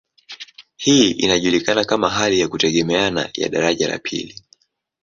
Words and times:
Hii 0.77 1.11
inajulikana 1.11 1.83
kama 1.85 2.09
hali 2.09 2.39
ya 2.39 2.47
kutegemeana 2.47 3.29
ya 3.33 3.49
daraja 3.49 3.87
la 3.87 3.97
pili. 3.99 4.43